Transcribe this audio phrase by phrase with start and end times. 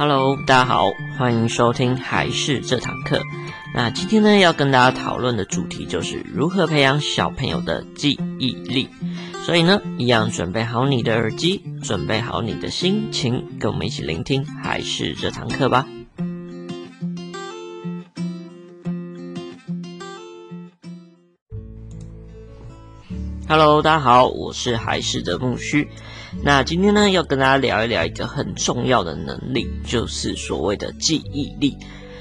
[0.00, 3.20] Hello，大家好，欢迎收听还是这堂课。
[3.74, 8.88] 那今天呢，要跟大家讨论的主题就是如何培养小朋友的记忆力。
[9.44, 15.84] 所以呢，一样准备好你的耳机，准备好你的心情，跟我们一起聆听还是这堂课吧。
[23.50, 25.88] Hello，大家好，我是海市的木须。
[26.42, 31.74] 那今天呢，要跟大家聊一聊一个很重要的能力，就是所谓的记忆力。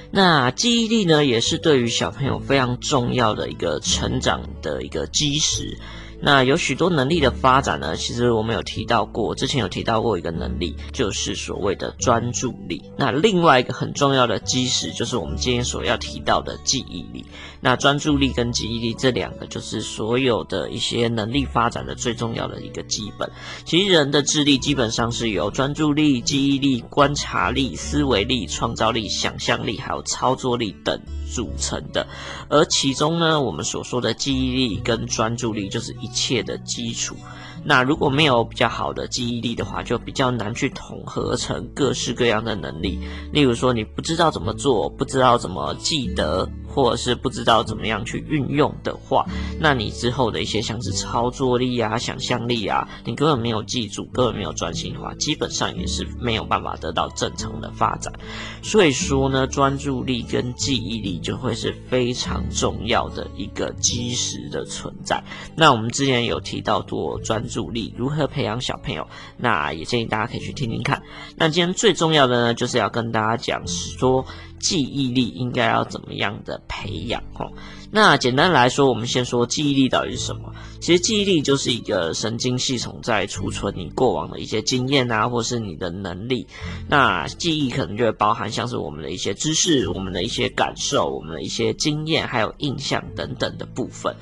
[0.09, 5.77] 那记忆力呢，也是对于小朋友非常重要的一个成长的一个基石。
[6.19, 12.81] 那有许多能力的发展呢，其实我们有提到过，之前有提到过一个能力，就是所谓的专注力。
[12.97, 17.23] 那另外一个很重要的基石，就是我们今天所要提到的记忆力。
[17.61, 23.31] 那专注力跟记忆力这两个，就是所有的一些能力发展的最重要的一个基本。
[23.63, 30.99] 其实人的智力基本上是由专注力、记忆力、观察力、思维力、创造力、想象力，还有操作力等
[31.31, 32.07] 组成的。
[32.49, 36.06] 而其中呢，我们所说的记忆力跟专注力，就是一。
[36.07, 37.17] 一切的基础。
[37.65, 42.97] 那如果没有比较好的记忆力的话，就比较难去统合成各式各样的能力。
[43.33, 46.49] 例如说，你不知道怎么做，不知道怎么记得。
[46.77, 49.25] 或者是不知道怎么样去运用的话，
[49.59, 58.13] 那你之后的一些像是操作力啊、想象力啊，你根本没有记住，根本没有专心的话，基本上也是没有办法得到正常的发展。
[58.61, 65.23] 所以说呢，专注力跟记忆力就会是非常重要的一个基石的存在。
[65.55, 71.01] 那我们之前有提到过专注力如何培养小朋友，那也建议大家可以去听听看。
[71.37, 74.23] 那今天最重要的呢，就是要跟大家讲说。
[74.59, 77.21] 记忆力应该要怎么样的培养？
[77.33, 77.51] 齁，
[77.91, 80.53] 那简单来说，我们先说记忆力到底是什么？
[80.79, 86.47] 其实记忆力就是一个神经系统在储存你过往的一些经验啊，或是你的能力。
[86.87, 94.15] 那记忆可能就会包含像是我们的一些知识、我们的一些感受、我们的一些经验，还有印象等等的部分。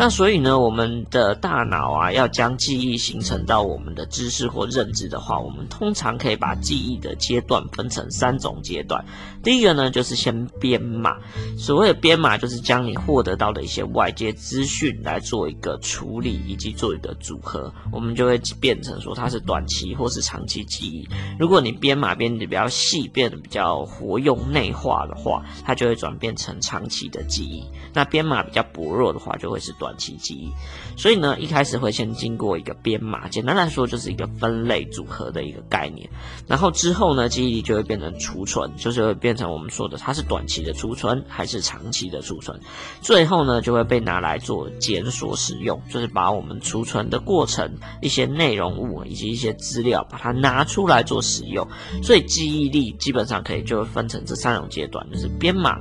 [0.00, 9.04] 那所以呢，我们的大脑啊，要将记忆形成到我们的知识或认知的话，我们通常可以把记忆的阶段分成三种阶段。
[9.42, 11.16] 第一个呢，就是先编码。
[11.58, 21.08] 所谓的编码，就是将你获得到的一些外界资讯来做一个处理，以及做一个组合，我们就会变成说它是短期或是长期记忆。
[21.40, 27.64] 如果你编码编得比较细，变得比较活用内化的话，它就会转变成长期的记忆。
[27.92, 30.52] 那编码比较薄弱的话，就会是短短期记忆。
[30.98, 36.08] 所以呢，一开始会先经过一个编码，简单来说就是一个分类组合的一个概念。
[36.46, 42.60] 然后之后呢，记忆力就会变成储存，就是会变成我们说的它是短期的储存还是长期的储存。
[43.00, 47.72] 最后呢，就会被拿来做检索使用，就是把我们储存的过程、
[48.02, 51.66] 一些内容物以及一些资料，把它拿出来做使用。
[52.02, 55.78] 所以记忆力基本上可以就分成这三种阶段，就是编码。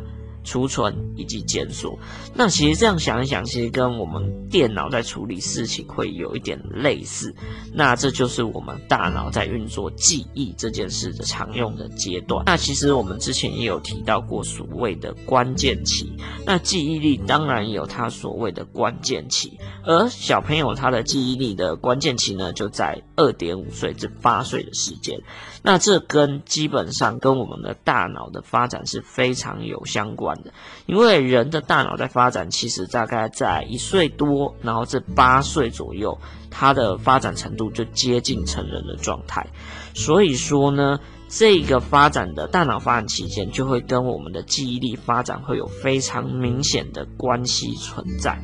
[0.47, 1.99] 储存以及检索，
[2.33, 7.35] 那其实这样想一想，其实跟我们电脑在处理事情会有一点类似。
[7.73, 12.45] 那这就是我们大脑在运作记忆这件事的常用的阶段。
[12.45, 16.13] 那其实我们之前也有提到过所谓的关键期。
[16.45, 25.19] 那记忆力当然有它所谓的关键期，而小朋友他的记忆力的关键期呢，就在二点五岁至八岁的时间。
[25.61, 30.36] 那这跟基本上跟我们的大脑的发展是非常有相关
[30.85, 36.17] 因为人的大脑在发展，其实大概在一岁多，然后至八岁左右，
[36.49, 39.45] 它的发展程度就接近成人的状态。
[39.93, 48.41] 所以说呢，这个发展的大脑发展期间，就会跟我们的记忆力发展会有非常明显的关系存在。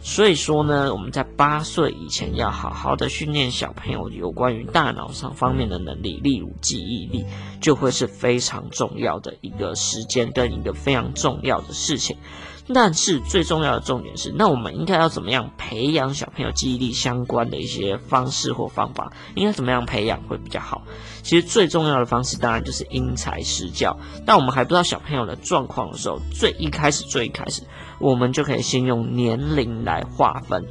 [0.00, 7.26] 所以说呢，我们在八岁以前要好好的训练小朋友有关于大脑上方面的能力，例如记忆力，
[7.60, 12.16] 就会是非常重要的一个时间跟一个非常重要的事情。
[12.74, 19.10] 但是最重要的重点是，那我们应该要怎么样培养小朋友记忆力相关的一些方式或方法？
[19.34, 20.82] 应该怎么样培养会比较好？
[21.22, 23.98] 其实最重要的方式当然就是因材施教。
[24.26, 27.62] 但我们还不知道小朋友的状况的时候，最一开始最一开始，
[27.98, 30.66] 我们就可以先用年龄来划分。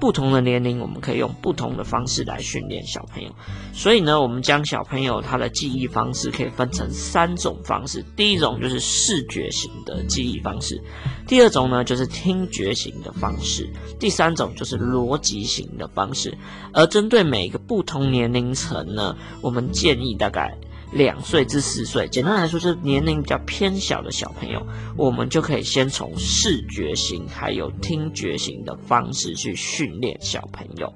[0.00, 3.30] 不同的年龄，我们可以用不同的方式来训练小朋友。
[3.72, 8.04] 所以呢，我们将小朋友他的记忆方式可以分成三种方式。
[8.16, 10.80] 第一种就是视觉型的记忆方式，
[11.26, 13.68] 第二种呢就是听觉型的方式，
[13.98, 16.36] 第三种就是逻辑型的方式。
[16.72, 20.56] 而针对每一个不同年龄层呢，我们建议大概。
[20.92, 30.92] 两岁至四岁，简单来说就是年龄比较偏小的小朋友，我们就可以先从视觉型还有听觉型的方式去训练小朋友。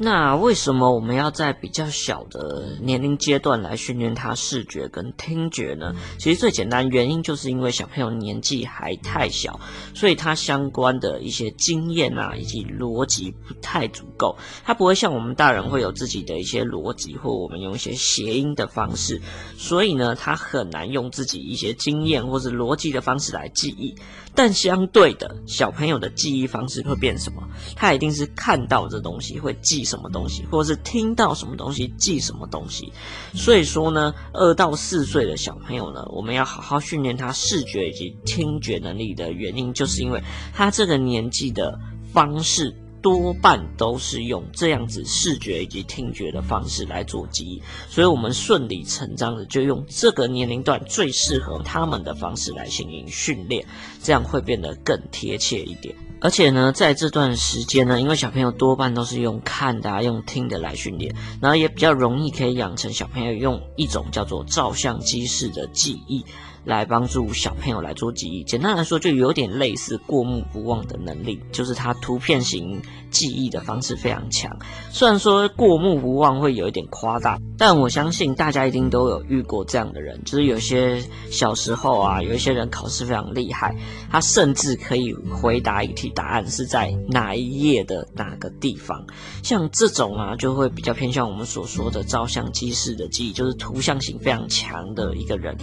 [0.00, 5.92] 那为什么我们要在比较小的年龄阶段来训练他视觉跟听觉呢？
[6.18, 9.58] 其实最简单原因就是因为小朋友年纪还太小，
[9.94, 19.20] 所以他相关的一些经验啊以及逻辑不太足够，他不会像我们大人会有自己的一些逻辑，或我们用一些谐音的方式，
[19.56, 23.96] 所以呢，他很难用自己一些经验或是逻辑的方式来记忆。
[24.34, 27.42] 但相对的，小朋友的记忆方式会变什么？
[27.74, 32.92] 他一定是看到这东西会记什么东西，或者是听到什么东西记什么东西。
[33.34, 40.22] 所以说呢，二到四岁的小朋友呢，我们要好好训练他视觉以及听觉能力的原因，就是因为
[40.54, 41.78] 他这个年纪的
[42.12, 42.76] 方式。
[43.00, 53.64] 多半都是用这样子视觉以及听觉的方式来做记忆，所以我们顺理成章的就用这个年龄段最适合他们的方式来进行训练，
[54.02, 55.94] 这样会变得更贴切一点。
[56.20, 66.24] 而且呢，在这段时间呢，因为小朋友多半都是用看的啊，用听的来训练，然后也比较容易可以养成小朋友用一种叫做照相机式的记忆。
[66.64, 74.54] 来帮助小朋友来做记忆，简单来说，就有点类似过目不忘的能力，就是他图片型记忆的方式非常强。
[74.90, 83.74] 虽然说过目不忘会有一点夸大，但我相信大家一定都有遇过这样的人，就是有些小时候啊，有一些人考试非常厉害，
[84.10, 89.06] 他甚至可以回答一题答案是在哪一页的哪个地方。
[89.42, 95.56] 像这种啊，就会比较偏向我们所说的照相机式的记忆，就是图像型非常强的一个人。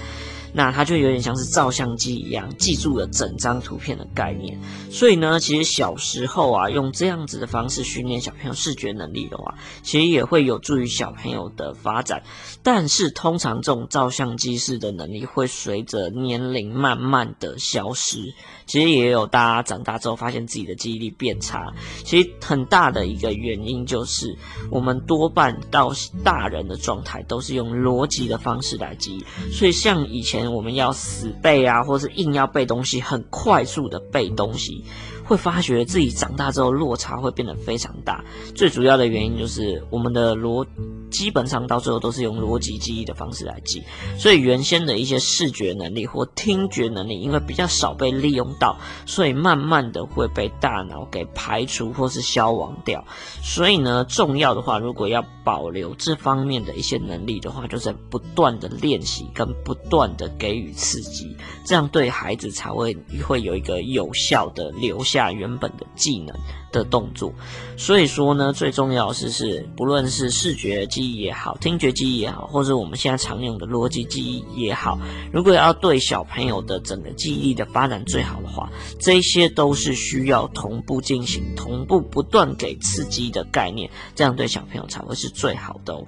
[0.57, 4.57] 那他就有点像是照相机一样，记住了整张图片的概念。
[4.89, 9.53] 所以呢，其实小时候啊，用这样子的方式训练小朋友视觉能力的话，
[9.83, 12.23] 其实也会有助于小朋友的发展。
[12.63, 18.33] 但是通常这种照相机式的能力会随着年龄慢慢的消失。
[18.65, 21.73] 其实也有大家长大之后发现自己的记忆力变差。
[22.05, 24.33] 其实很大的一个原因就是，
[24.71, 25.91] 我们多半到
[26.23, 29.51] 大人的状态都是用逻辑的方式来记忆。
[29.51, 30.44] 所以像以前。
[30.53, 34.83] 我们要死背啊，或是硬要背东西，很快速的背东西，
[35.25, 38.23] 会发觉自己长大之后落差会变得非常大。
[38.55, 40.65] 最主要的原因就是我们的逻
[41.09, 43.83] 基本上到最后都是用逻辑记忆的方式来记，
[44.17, 53.05] 所以原先的一些视觉能力或听觉能力，因为比较少被利用到，所以慢慢的会被大脑给排除或是消亡掉。
[53.41, 61.35] 所以呢，重要的话，如果要保留这方面的一些能力的话，就是不断的练习跟不断的给予刺激，
[61.65, 62.93] 这样对孩子才会
[63.25, 66.35] 会有一个有效的留下下原本的技能
[66.71, 67.33] 的动作。
[67.77, 74.99] 所以说呢，最重要的是是，不论是视觉记忆也好，听觉记忆也好，或者我们现在常用的逻辑记忆也好，
[75.33, 78.69] 如果要对小朋友的整个记忆力的发展最好的话，
[78.99, 86.05] 这些都是需要同步进行、同步不断给刺激的概念，这样对小朋友才会是最好的哦。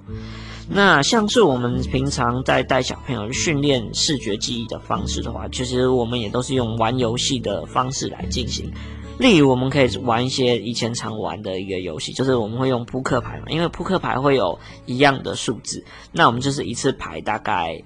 [0.70, 8.70] 那像是我们平常在带小朋友训练视觉记忆的方式的话，其实我们也都是用玩游戏的方式来进行。
[9.18, 17.82] 例如，我们可以玩一些以前常玩的一个游戏，就是我们会用扑克牌嘛，因为扑克牌会有一样的数字，那我们就是一次牌大概。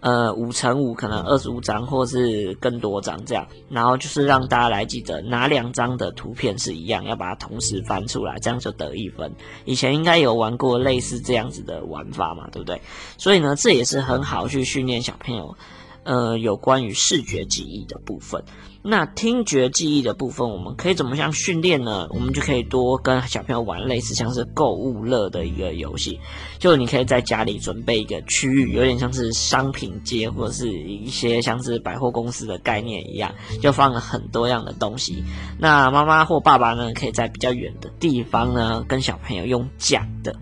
[0.00, 9.32] 呃，五乘五可能二十五张，或是更多张这样，然后就是让大家来记得哪两张的图片是一样，要把它同时翻出来，这样就得一分。
[9.64, 12.80] 以前应该有玩过类似这样子的玩法嘛，对不对？
[13.16, 15.56] 所以呢，这也是很好去训练小朋友。
[16.04, 18.42] 呃，有关于视觉记忆的部分，
[18.82, 22.08] 那听觉记忆的部分，我们可以怎么样训练呢？
[22.10, 26.18] 我们就可以多跟小朋友玩类似像是购物乐的一个游戏，
[26.58, 35.22] 就你可以在家里准备一个区域，有点像是商品街或者是一些像是百货公司的概念一样，就放了很多样的东西。
[35.58, 40.34] 那妈妈或爸爸呢，可以在比较远的地方呢，跟小朋友用讲的。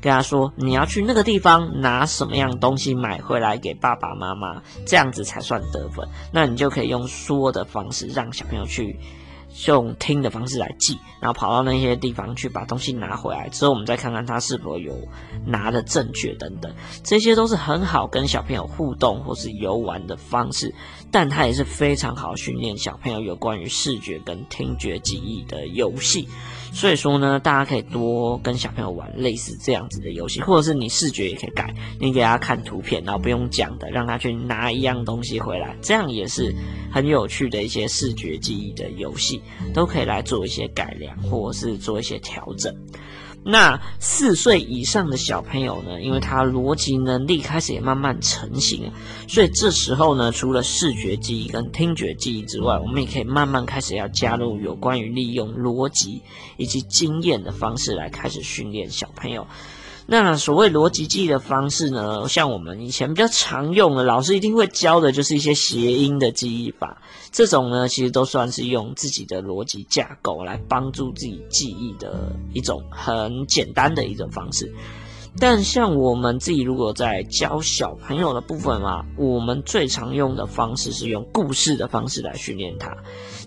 [0.00, 6.06] 跟他说，你要去那个地方拿什么样东西买回来给爸爸妈妈，这样子才算得分。
[6.32, 8.98] 那你就可以用说的方式让小朋友去
[9.66, 14.94] 用听的方式来记，然后跑到那些地方去把东西拿回来之后，我们再看看他是否有
[15.44, 16.72] 拿的正确等等。
[17.02, 20.72] 这些都是很好跟小朋友互动或是游玩的方式，
[21.10, 26.28] 但它也是非常好训练小朋友有关于视觉跟听觉记忆的游戏。
[26.72, 36.54] 所以说呢，大家可以多跟小朋友玩类似这样子的游戏，或者是你视觉也可以改，你给他看图片，然后不用讲的，让他去拿一样东西回来，这样也是
[36.92, 39.42] 很有趣的一些视觉记忆的游戏，
[39.74, 42.74] 都可以来做一些改良，或者是做一些调整。
[43.44, 48.92] 那四岁以上的小朋友呢，因为他逻辑能力开始也慢慢成型，
[49.26, 56.22] 所以这时候呢，除了视觉记忆跟听觉记忆之外，我们也可以慢慢开始要加入有关于利用逻辑
[56.58, 59.46] 以及经验的方式来开始训练小朋友。
[60.10, 67.02] 那所谓逻辑记忆的方式呢，像我们以前比较常用的，老师一定会教的，就是一些谐音的记忆法。
[67.30, 74.74] 这种呢，其实都算是用自己的逻辑架构来帮助自己记忆的一种很简单的一种方式。
[75.38, 82.96] 但像我们自己如果在教小朋友的部分嘛，我们最常用的方式是用故事的方式来训练他。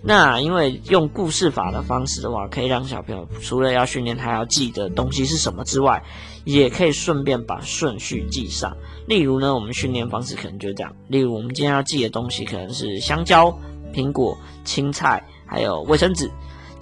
[0.02, 6.02] 那因为用故事法的方式的话，可以让小朋友除了要训练他要记的东西是什么之外，
[6.44, 8.76] 也可以顺便把顺序记上。
[9.06, 10.92] 例如呢，我们训练方式可能就这样。
[11.08, 13.56] 例如我们今天要记的东西可能是香蕉、
[13.92, 16.28] 苹果、青菜，还有卫生纸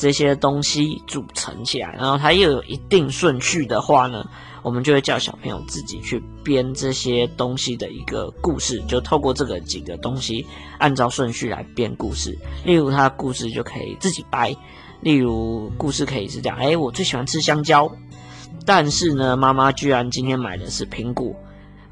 [0.00, 4.25] 这些东西组成起来，然后它又有一定顺序的话呢，
[4.62, 10.47] 我们就会叫小朋友自己去编这些东西的一个故事，就透过这个几个东西
[10.78, 12.35] 按照顺序来编故事。
[12.64, 14.57] 例如，他的故事就可以自己掰。
[15.02, 17.87] 例如，故事可以是这样：哎，我最喜欢吃香蕉，
[18.64, 21.30] 但是呢，妈妈居然今天买的是苹果。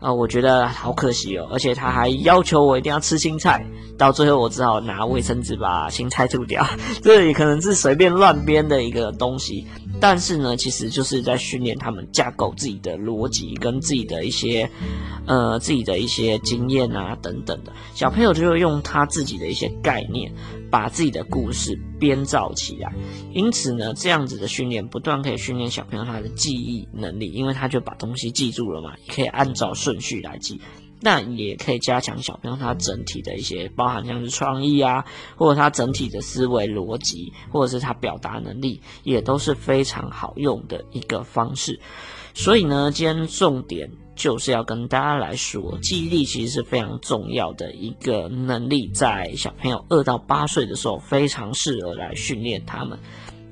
[0.01, 3.67] 啊、我觉得好可惜哦，而且他还要求我一定要吃青菜，
[3.99, 6.65] 到最后我只好拿卫生纸把青菜吐掉。
[7.03, 9.67] 这也可能是随便乱编的一个东西，
[10.01, 14.69] 但是呢，其实就是在训练他们架构自己的逻辑跟自己的一些，
[15.27, 17.73] 呃，自己的一些经验啊等等的。
[17.95, 20.33] 小朋友就会用他自己的一些概念，
[20.71, 22.93] 把自己的故事编造起来。
[23.33, 30.61] 因此呢，这样子的训练不断可以训练小朋友他的记忆能力，因为他就把东西记住了嘛，可以按照顺序来记，
[31.01, 35.05] 那也可以加强小朋友他整体的一些，包含像是创意啊，
[35.37, 41.79] 或者他整体的思维逻辑，或者是他表达能力，也都是非常好用的一个方式。
[42.35, 52.99] 所以呢，今天重点就是要跟大家来说，记忆力其实是非常重要的一个能力，在小朋友二到八岁的时候，非常适合来训练他们。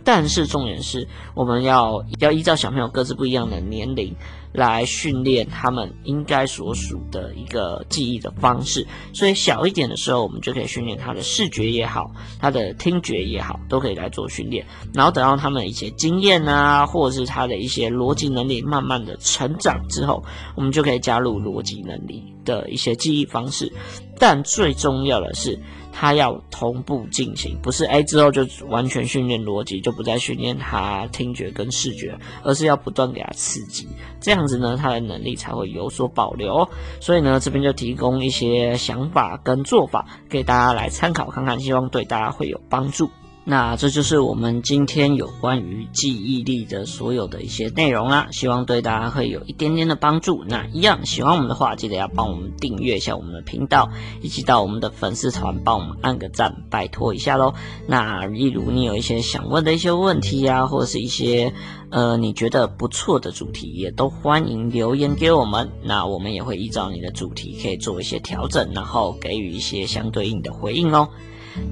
[0.05, 4.15] 但是重点是，我们要要依照小朋友各自不一样的年龄
[4.57, 8.87] 来训练他们应该所属的一个记忆的方式。
[9.13, 12.11] 所以小一点的时候，我们就可以训练他的视觉也好，
[12.41, 14.65] 他的听觉也好，都可以来做训练。
[14.95, 20.25] 然后等到他们一些经验啊，或者是他的一些逻辑能力慢慢的成长之后，
[20.57, 23.71] 我们就可以加入逻辑能力的一些记忆方式。
[24.19, 25.61] 但最重要的是，
[25.99, 33.89] 它要同步进行，不是哎之后就完全训练逻辑，就不再训练它听觉跟视觉，而是要不断给它刺激，
[34.21, 36.69] 这样子呢，它的能力才会有所保留。
[37.01, 43.11] 所以呢，这边就提供一些想法跟做法给大家来参考看看，希望对大家会有帮助。
[43.49, 50.43] 那这就是我们今天有关于记忆力的所有的一些内容啦，希望对大家会有一点点的帮助。
[50.49, 53.89] 那一样喜欢我们的话，记得要帮我们订阅一下我们的频道，
[54.21, 57.55] 以及到我们的粉丝团帮我们按个赞，拜托一下喽。
[57.87, 61.53] 那例如你有一些想问的一些问题呀，或者是一些
[61.91, 65.71] 呃你觉得不错的主题，也都欢迎留言给我们。
[65.85, 71.09] 那我们也会依照你的主题可以做一些调整，然后给予一些相对应的回应哦。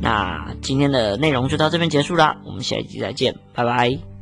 [0.01, 4.14] 那今天的内容就到这边结束啦，我们下一集再见，拜拜。